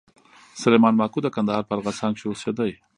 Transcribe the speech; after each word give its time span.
سلېمان 0.61 0.93
ماکو 0.99 1.19
د 1.23 1.27
کندهار 1.35 1.63
په 1.65 1.73
ارغسان 1.75 2.11
کښي 2.15 2.25
اوسېدئ. 2.29 2.71